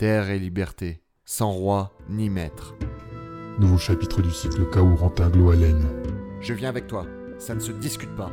[0.00, 2.74] Terre et liberté, sans roi ni maître.
[3.58, 5.86] Nouveau chapitre du cycle Chaos Rentaglo-Haleine.
[6.40, 7.04] Je viens avec toi,
[7.38, 8.30] ça ne se discute pas.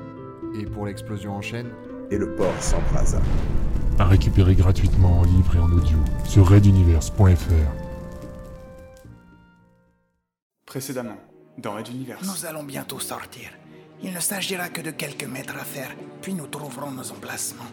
[0.58, 1.70] Et pour l'explosion en chaîne,
[2.10, 3.22] Et le port s'embrasa.
[4.00, 7.72] À récupérer gratuitement en livre et en audio sur raiduniverse.fr.
[10.66, 11.18] Précédemment,
[11.58, 12.26] dans Red Universe.
[12.26, 13.50] Nous allons bientôt sortir.
[14.02, 17.68] Il ne s'agira que de quelques mètres à faire, puis nous trouverons nos emplacements.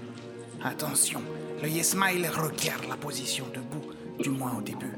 [0.66, 1.20] Attention,
[1.62, 4.96] le Yesmail requiert la position debout, du moins au début.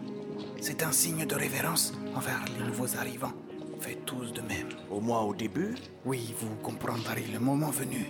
[0.61, 3.33] C'est un signe de révérence envers les nouveaux arrivants.
[3.81, 4.69] Faites tous de même.
[4.93, 5.75] Au moins au début,
[6.05, 8.07] Oui, vous comprendrez le moment venu.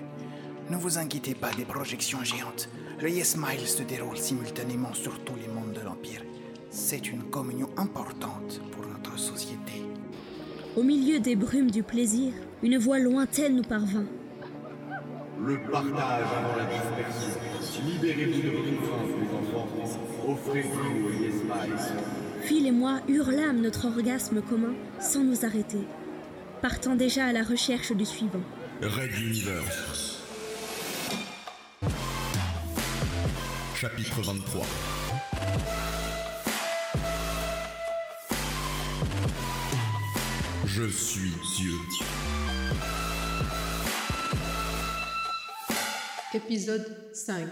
[0.69, 2.69] Ne vous inquiétez pas des projections géantes.
[3.01, 6.21] Le Yesmail se déroule simultanément sur tous les mondes de l'Empire.
[6.69, 9.83] C'est une communion importante pour notre société.
[10.77, 14.05] Au milieu des brumes du plaisir, une voix lointaine nous parvint.
[15.47, 17.83] Le partage avant la dispersion.
[17.87, 20.33] Libérez-vous de votre souffrance, les enfants.
[20.33, 21.93] Offrez-vous au Yesmaïs.
[22.43, 25.87] Phil et moi hurlâmes notre orgasme commun sans nous arrêter,
[26.63, 28.41] partant déjà à la recherche du suivant.
[28.83, 30.21] Red Universe.
[33.77, 34.67] Chapitre 23.
[40.67, 41.77] Je suis Dieu.
[46.37, 46.85] Épisode
[47.15, 47.47] 5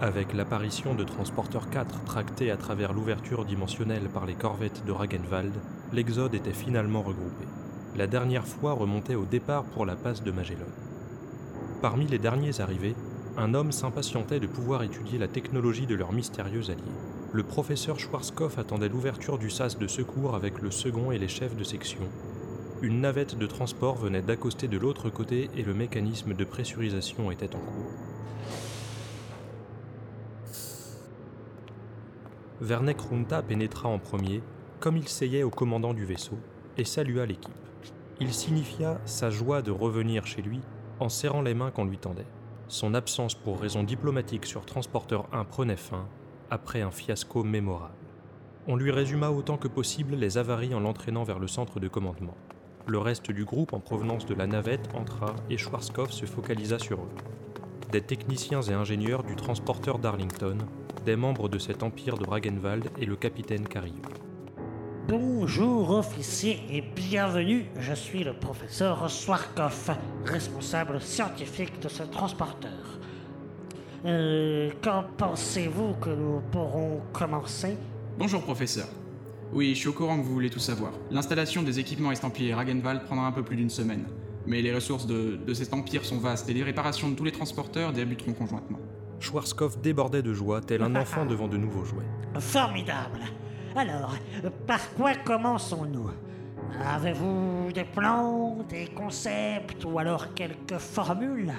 [0.00, 5.52] Avec l'apparition de Transporteur 4 tracté à travers l'ouverture dimensionnelle par les corvettes de Ragenwald,
[5.92, 7.44] l'Exode était finalement regroupé.
[7.94, 10.66] La dernière fois remontait au départ pour la passe de Magellan.
[11.80, 12.96] Parmi les derniers arrivés,
[13.36, 17.23] un homme s'impatientait de pouvoir étudier la technologie de leur mystérieux allié.
[17.34, 21.56] Le professeur Schwarzkopf attendait l'ouverture du sas de secours avec le second et les chefs
[21.56, 22.02] de section.
[22.80, 27.56] Une navette de transport venait d'accoster de l'autre côté et le mécanisme de pressurisation était
[27.56, 27.90] en cours.
[32.60, 34.40] Werneck Runta pénétra en premier,
[34.78, 36.38] comme il seyait au commandant du vaisseau,
[36.78, 37.50] et salua l'équipe.
[38.20, 40.60] Il signifia sa joie de revenir chez lui
[41.00, 42.28] en serrant les mains qu'on lui tendait.
[42.68, 46.06] Son absence pour raison diplomatique sur Transporteur 1 prenait fin,
[46.54, 47.92] après un fiasco mémorable.
[48.68, 52.36] On lui résuma autant que possible les avaries en l'entraînant vers le centre de commandement.
[52.86, 57.00] Le reste du groupe en provenance de la navette entra et Schwarzkopf se focalisa sur
[57.00, 57.10] eux.
[57.90, 60.58] Des techniciens et ingénieurs du transporteur d'Arlington,
[61.04, 64.02] des membres de cet empire de Ragenwald et le capitaine Carillo.
[65.08, 69.90] Bonjour officier et bienvenue, je suis le professeur Swarkov,
[70.24, 72.83] responsable scientifique de ce transporteur.
[74.04, 77.76] Euh, quand pensez-vous que nous pourrons commencer?
[78.18, 78.86] Bonjour, professeur.
[79.52, 80.92] Oui, je suis au courant que vous voulez tout savoir.
[81.10, 84.04] L'installation des équipements estampillés Ragenwald prendra un peu plus d'une semaine.
[84.46, 87.32] Mais les ressources de, de cet empire sont vastes et les réparations de tous les
[87.32, 88.78] transporteurs débuteront conjointement.
[89.20, 92.04] Schwarzkopf débordait de joie, tel un enfant devant de nouveaux jouets.
[92.38, 93.20] Formidable
[93.74, 94.16] Alors,
[94.66, 96.10] par quoi commençons-nous?
[96.84, 101.54] Avez-vous des plans, des concepts ou alors quelques formules?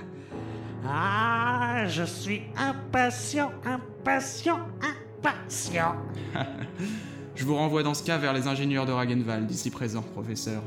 [0.87, 5.95] Ah, je suis impatient, impatient, impatient
[7.35, 10.61] Je vous renvoie dans ce cas vers les ingénieurs de Ragenwald, ici présents, professeur.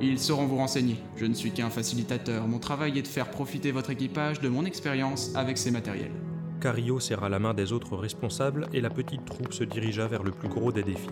[0.00, 0.96] Ils sauront vous renseigner.
[1.16, 2.46] Je ne suis qu'un facilitateur.
[2.46, 6.12] Mon travail est de faire profiter votre équipage de mon expérience avec ces matériels.
[6.60, 10.30] Carillo serra la main des autres responsables et la petite troupe se dirigea vers le
[10.30, 11.08] plus gros des défis,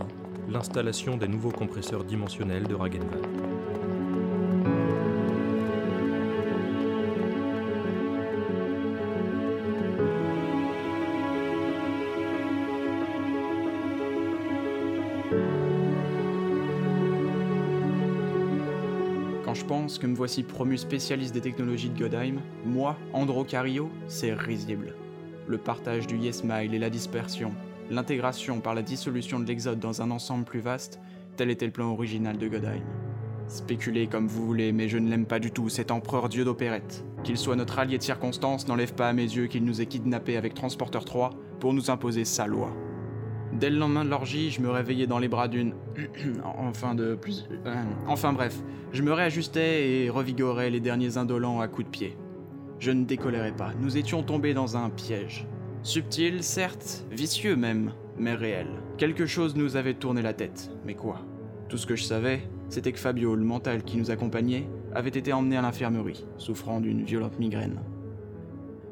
[0.49, 3.72] l'installation des nouveaux compresseurs dimensionnels de Ragenwald.
[20.01, 24.97] Que me voici promu spécialiste des technologies de Godheim, moi, Andro Carillo, c'est risible.
[25.47, 27.53] Le partage du Yesmail et la dispersion,
[27.91, 30.99] l'intégration par la dissolution de l'Exode dans un ensemble plus vaste,
[31.37, 32.83] tel était le plan original de Godheim.
[33.47, 37.05] Spéculez comme vous voulez, mais je ne l'aime pas du tout, cet empereur dieu d'opérette.
[37.23, 40.37] Qu'il soit notre allié de circonstance n'enlève pas à mes yeux qu'il nous ait kidnappés
[40.37, 41.31] avec Transporteur 3
[41.61, 42.75] pour nous imposer sa loi.
[43.53, 45.75] Dès le lendemain de l'orgie, je me réveillais dans les bras d'une.
[46.45, 47.47] enfin de plus.
[47.67, 47.75] euh,
[48.07, 48.59] enfin bref,
[48.93, 52.17] je me réajustais et revigorais les derniers indolents à coups de pied.
[52.79, 55.47] Je ne décolérais pas, nous étions tombés dans un piège.
[55.83, 58.67] Subtil, certes, vicieux même, mais réel.
[58.99, 61.21] Quelque chose nous avait tourné la tête, mais quoi?
[61.69, 65.33] Tout ce que je savais, c'était que Fabio, le mental qui nous accompagnait, avait été
[65.33, 67.81] emmené à l'infirmerie, souffrant d'une violente migraine.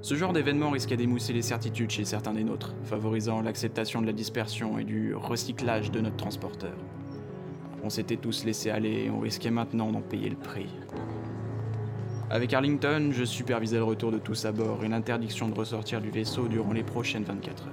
[0.03, 4.15] Ce genre d'événement risquait d'émousser les certitudes chez certains des nôtres, favorisant l'acceptation de la
[4.15, 6.73] dispersion et du recyclage de notre transporteur.
[7.85, 10.71] On s'était tous laissés aller et on risquait maintenant d'en payer le prix.
[12.31, 16.11] Avec Arlington, je supervisais le retour de tous à bord et l'interdiction de ressortir du
[16.11, 17.73] vaisseau durant les prochaines 24 heures.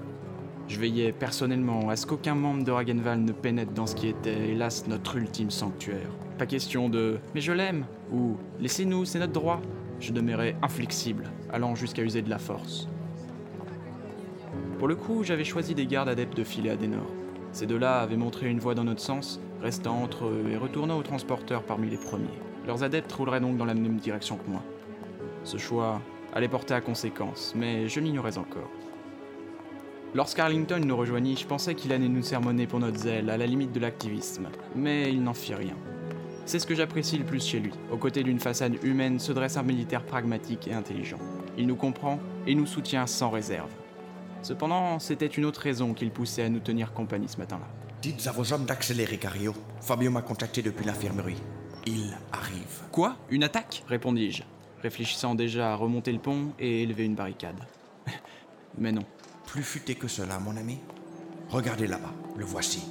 [0.67, 4.49] Je veillais personnellement à ce qu'aucun membre de Ragenval ne pénètre dans ce qui était,
[4.49, 6.09] hélas, notre ultime sanctuaire.
[6.37, 9.61] Pas question de Mais je l'aime ou Laissez-nous, c'est notre droit.
[9.99, 12.87] Je demeurais inflexible, allant jusqu'à user de la force.
[14.77, 17.07] Pour le coup, j'avais choisi des gardes adeptes de filer à Dénor.
[17.51, 21.03] Ces deux-là avaient montré une voie dans notre sens, restant entre eux et retournant au
[21.03, 22.27] transporteur parmi les premiers.
[22.67, 24.61] Leurs adeptes rouleraient donc dans la même direction que moi.
[25.43, 26.01] Ce choix
[26.33, 28.69] allait porter à conséquence, mais je l'ignorais encore.
[30.13, 33.71] Lorsqu'Arlington nous rejoignit, je pensais qu'il allait nous sermonner pour notre zèle, à la limite
[33.71, 35.75] de l'activisme, mais il n'en fit rien.
[36.47, 37.73] C'est ce que j'apprécie le plus chez lui.
[37.91, 41.19] Aux côtés d'une façade humaine se dresse un militaire pragmatique et intelligent.
[41.57, 43.69] Il nous comprend et nous soutient sans réserve.
[44.43, 47.67] Cependant, c'était une autre raison qui le poussait à nous tenir compagnie ce matin-là.
[48.01, 49.53] Dites à vos hommes d'accélérer, Cario.
[49.81, 51.35] Fabio m'a contacté depuis l'infirmerie.
[51.85, 52.81] Il arrive.
[52.93, 53.17] Quoi?
[53.29, 53.83] Une attaque?
[53.89, 54.43] répondis-je,
[54.81, 57.59] réfléchissant déjà à remonter le pont et élever une barricade.
[58.77, 59.03] Mais non.
[59.47, 60.77] Plus futé que cela, mon ami.
[61.49, 62.87] Regardez là-bas, le voici.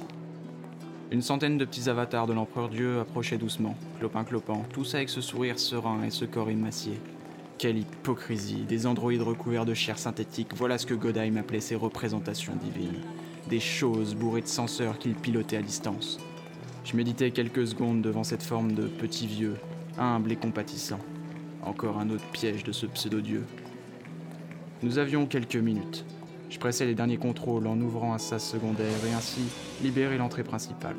[1.09, 5.57] Une centaine de petits avatars de l'empereur Dieu approchaient doucement, clopin-clopant, tous avec ce sourire
[5.57, 6.99] serein et ce corps émacié.
[7.57, 12.57] Quelle hypocrisie Des androïdes recouverts de chair synthétique, voilà ce que Godheim appelait ses représentations
[12.57, 12.99] divines.
[13.49, 16.19] Des choses bourrées de senseurs qu'il pilotait à distance.
[16.83, 19.55] Je méditais quelques secondes devant cette forme de petit vieux,
[19.97, 20.99] humble et compatissant.
[21.63, 23.45] Encore un autre piège de ce pseudo-dieu.
[24.83, 26.05] Nous avions quelques minutes.
[26.49, 29.41] Je pressais les derniers contrôles en ouvrant un sas secondaire et ainsi
[29.81, 30.95] libérer l'entrée principale.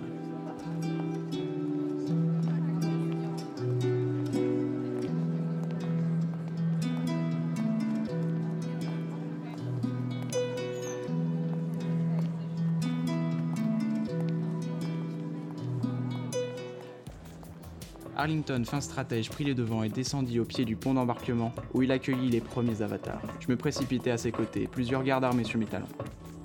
[18.18, 21.92] Arlington, fin stratège, prit les devants et descendit au pied du pont d'embarquement où il
[21.92, 23.22] accueillit les premiers avatars.
[23.38, 25.86] Je me précipitai à ses côtés, plusieurs gardes armés sur mes talons.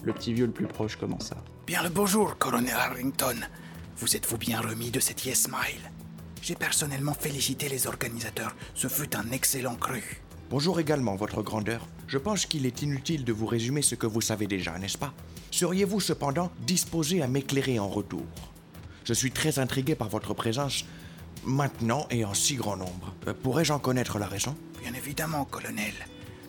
[0.03, 1.35] Le petit vieux le plus proche commença.
[1.65, 3.37] Bien le bonjour, colonel Arlington.
[3.97, 5.91] Vous êtes-vous bien remis de cet Yes Smile
[6.43, 8.55] J'ai personnellement félicité les organisateurs.
[8.75, 10.21] Ce fut un excellent cru.
[10.51, 11.87] Bonjour également, Votre Grandeur.
[12.05, 15.13] Je pense qu'il est inutile de vous résumer ce que vous savez déjà, n'est-ce pas?
[15.49, 18.25] Seriez-vous cependant disposé à m'éclairer en retour?
[19.05, 20.85] Je suis très intrigué par votre présence
[21.45, 23.13] maintenant et en si grand nombre.
[23.27, 24.55] Euh, Pourrais-je en connaître la raison?
[24.81, 25.93] Bien évidemment, colonel.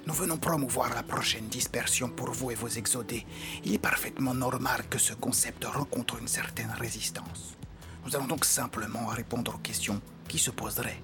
[0.06, 3.24] Nous venons promouvoir la prochaine dispersion pour vous et vos exodés.
[3.64, 7.56] Il est parfaitement normal que ce concept rencontre une certaine résistance.
[8.04, 11.00] Nous allons donc simplement répondre aux questions qui se poseraient.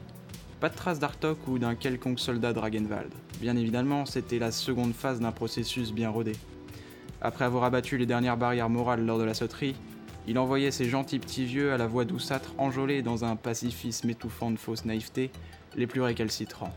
[0.60, 3.10] Pas de trace d'Artok ou d'un quelconque soldat Dragenwald.
[3.40, 6.32] Bien évidemment, c'était la seconde phase d'un processus bien rodé.
[7.22, 9.76] Après avoir abattu les dernières barrières morales lors de la sauterie,
[10.26, 14.50] il envoyait ces gentils petits vieux à la voix douceâtre enjôlés dans un pacifisme étouffant
[14.50, 15.30] de fausse naïveté,
[15.76, 16.74] les plus récalcitrants.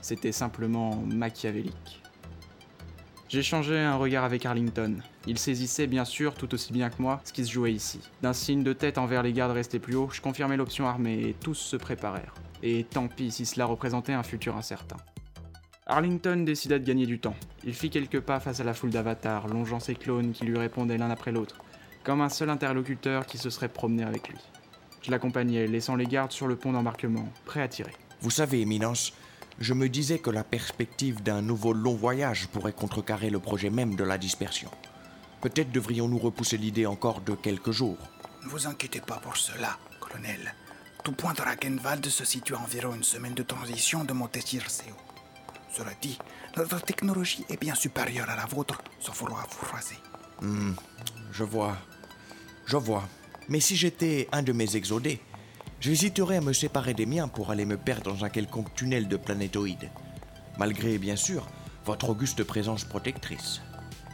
[0.00, 2.02] C'était simplement machiavélique.
[3.28, 4.96] J'échangeais un regard avec Arlington.
[5.26, 8.00] Il saisissait bien sûr, tout aussi bien que moi, ce qui se jouait ici.
[8.22, 11.34] D'un signe de tête envers les gardes restés plus haut, je confirmais l'option armée et
[11.34, 12.34] tous se préparèrent.
[12.62, 14.96] Et tant pis si cela représentait un futur incertain.
[15.86, 17.36] Arlington décida de gagner du temps.
[17.64, 20.98] Il fit quelques pas face à la foule d'avatars, longeant ses clones qui lui répondaient
[20.98, 21.56] l'un après l'autre,
[22.08, 24.38] comme un seul interlocuteur qui se serait promené avec lui.
[25.02, 27.92] Je l'accompagnais, laissant les gardes sur le pont d'embarquement, prêts à tirer.
[28.22, 29.12] Vous savez, Éminence,
[29.58, 33.94] je me disais que la perspective d'un nouveau long voyage pourrait contrecarrer le projet même
[33.94, 34.70] de la dispersion.
[35.42, 37.98] Peut-être devrions-nous repousser l'idée encore de quelques jours.
[38.42, 40.54] Ne vous inquiétez pas pour cela, colonel.
[41.04, 44.96] Tout point de Ragenwald se situe à environ une semaine de transition de Montesir-Seo.
[45.70, 46.18] Cela dit,
[46.56, 49.98] notre technologie est bien supérieure à la vôtre, sauf vouloir vous froisser.
[50.40, 50.72] Hmm,
[51.32, 51.76] je vois.
[52.68, 53.08] Je vois.
[53.48, 55.22] Mais si j'étais un de mes exodés,
[55.80, 59.16] j'hésiterais à me séparer des miens pour aller me perdre dans un quelconque tunnel de
[59.16, 59.88] planétoïdes.
[60.58, 61.46] Malgré, bien sûr,
[61.86, 63.62] votre auguste présence protectrice.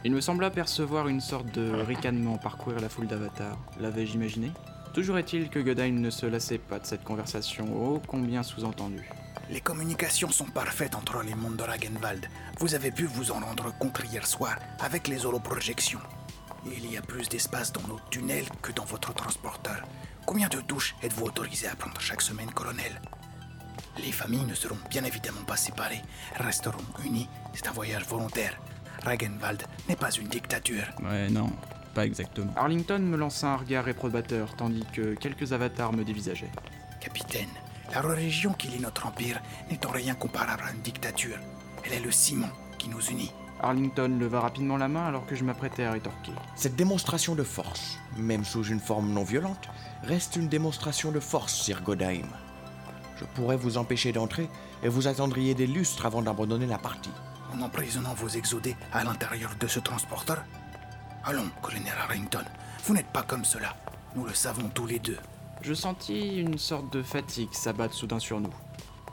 [0.05, 3.57] Il me sembla percevoir une sorte de ricanement parcourir la foule d'avatars.
[3.81, 4.51] L'avais-je imaginé?
[4.93, 9.09] Toujours est-il que Godheim ne se lassait pas de cette conversation, ô combien sous-entendue.
[9.49, 12.25] Les communications sont parfaites entre les mondes de Ragenwald.
[12.59, 15.99] Vous avez pu vous en rendre compte hier soir avec les holoprojections.
[16.65, 19.83] Il y a plus d'espace dans nos tunnels que dans votre transporteur.
[20.25, 22.99] Combien de douches êtes-vous autorisé à prendre chaque semaine, colonel?
[24.03, 26.01] Les familles ne seront bien évidemment pas séparées,
[26.35, 27.29] resteront unies.
[27.53, 28.59] C'est un voyage volontaire.
[29.03, 30.85] Ragenwald n'est pas une dictature.
[31.03, 31.51] Ouais, non,
[31.93, 32.51] pas exactement.
[32.55, 36.51] Arlington me lança un regard réprobateur, tandis que quelques avatars me dévisageaient.
[36.99, 37.49] Capitaine,
[37.93, 41.37] la religion qui lie notre empire n'est en rien comparable à une dictature.
[41.85, 43.31] Elle est le ciment qui nous unit.
[43.65, 46.31] Arlington leva rapidement la main alors que je m'apprêtais à rétorquer.
[46.55, 49.69] Cette démonstration de force, même sous une forme non violente,
[50.03, 52.27] reste une démonstration de force, Sir Godheim.
[53.17, 54.49] Je pourrais vous empêcher d'entrer
[54.83, 57.11] et vous attendriez des lustres avant d'abandonner la partie.
[57.53, 60.43] En emprisonnant vos exodés à l'intérieur de ce transporteur
[61.23, 62.43] Allons, colonel Arlington,
[62.83, 63.75] vous n'êtes pas comme cela.
[64.15, 65.17] Nous le savons tous les deux.
[65.61, 68.53] Je sentis une sorte de fatigue s'abattre soudain sur nous.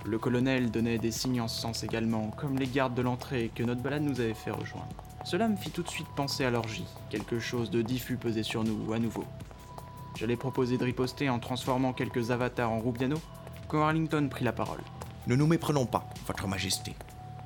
[0.04, 3.62] Le colonel donnait des signes en ce sens également, comme les gardes de l'entrée que
[3.62, 4.88] notre balade nous avait fait rejoindre.
[5.24, 6.86] Cela me fit tout de suite penser à l'orgie.
[7.08, 9.24] Quelque chose de diffus pesait sur nous, à nouveau.
[10.18, 13.16] J'allais proposer de riposter en transformant quelques avatars en roubiano,
[13.68, 14.80] quand Arlington prit la parole.
[15.28, 16.94] Ne nous méprenons pas, Votre Majesté.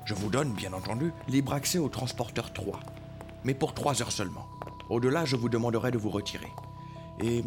[0.05, 2.79] Je vous donne, bien entendu, libre accès au transporteur 3.
[3.43, 4.47] Mais pour trois heures seulement.
[4.89, 6.51] Au-delà, je vous demanderai de vous retirer.
[7.21, 7.43] Et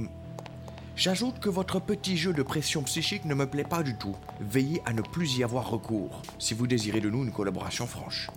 [1.00, 4.14] J'ajoute que votre petit jeu de pression psychique ne me plaît pas du tout.
[4.38, 8.30] Veillez à ne plus y avoir recours, si vous désirez de nous une collaboration franche.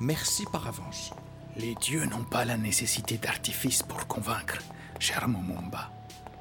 [0.00, 1.12] Merci par avance.
[1.56, 4.58] Les dieux n'ont pas la nécessité d'artifice pour convaincre,
[4.98, 5.92] cher Momomba.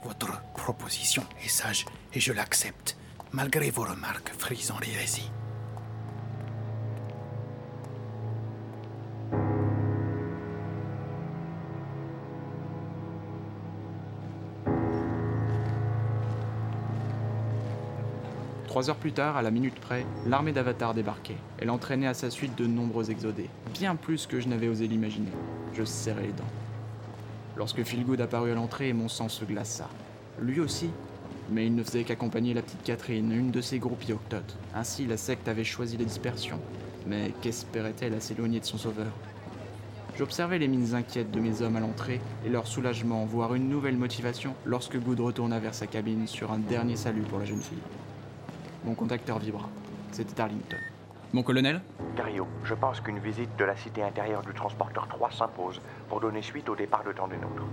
[0.04, 1.86] Votre proposition est sage
[2.16, 2.98] et je l'accepte,
[3.32, 5.30] malgré vos remarques frisant l'hérésie.
[18.76, 21.38] Trois heures plus tard, à la minute près, l'armée d'Avatar débarquait.
[21.60, 25.32] Elle entraînait à sa suite de nombreux exodés, bien plus que je n'avais osé l'imaginer.
[25.74, 26.44] Je serrais les dents.
[27.56, 29.88] Lorsque Philgood apparut à l'entrée, mon sang se glaça.
[30.42, 30.90] Lui aussi,
[31.50, 34.44] mais il ne faisait qu'accompagner la petite Catherine, une de ses groupes Yoctot.
[34.76, 36.60] Ainsi, la secte avait choisi la dispersion.
[37.08, 39.14] Mais qu'espérait-elle à s'éloigner de son sauveur?
[40.18, 43.96] J'observais les mines inquiètes de mes hommes à l'entrée et leur soulagement, voire une nouvelle
[43.96, 47.80] motivation, lorsque Good retourna vers sa cabine sur un dernier salut pour la jeune fille.
[48.86, 49.68] Mon contacteur vibra.
[50.12, 50.78] C'était Arlington.
[51.34, 51.82] Mon colonel
[52.16, 56.44] Cario, je pense qu'une visite de la cité intérieure du transporteur 3 s'impose pour donner
[56.44, 57.66] suite au départ de temps de nôtres.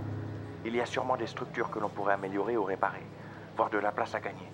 [0.65, 3.03] Il y a sûrement des structures que l'on pourrait améliorer ou réparer,
[3.55, 4.49] voire de la place à gagner.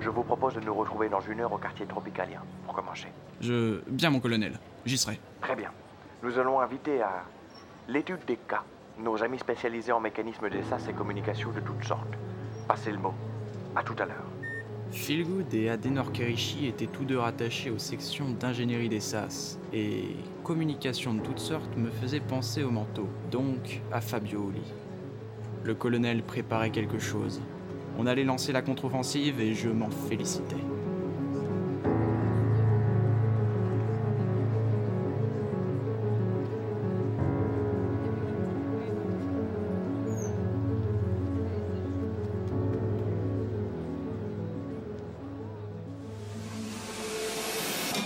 [0.00, 3.08] Je vous propose de nous retrouver dans une heure au quartier tropicalien, pour commencer.
[3.40, 3.80] Je.
[3.88, 4.58] Bien, mon colonel.
[4.84, 5.18] J'y serai.
[5.40, 5.70] Très bien.
[6.22, 7.24] Nous allons inviter à
[7.88, 8.62] l'étude des cas
[8.98, 12.14] nos amis spécialisés en mécanismes des SAS et communications de toutes sortes.
[12.68, 13.14] Passez le mot.
[13.74, 14.43] À tout à l'heure.
[14.94, 20.04] Philgood et Adenor Kerishi étaient tous deux rattachés aux sections d'ingénierie des SAS, et
[20.44, 24.62] communication de toutes sortes me faisait penser au manteau, donc à Fabio Oli.
[25.64, 27.40] Le colonel préparait quelque chose.
[27.98, 30.56] On allait lancer la contre-offensive et je m'en félicitais.